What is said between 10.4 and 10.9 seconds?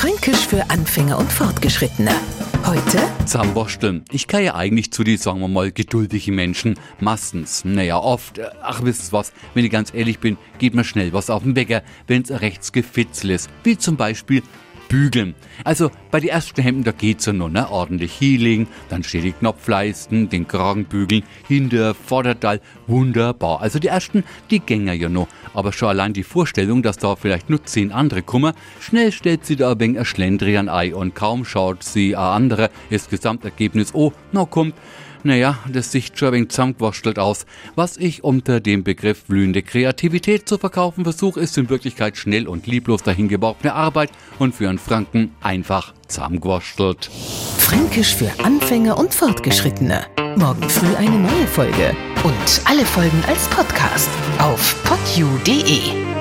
geht mir